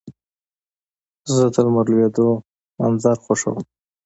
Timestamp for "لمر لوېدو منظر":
1.65-3.17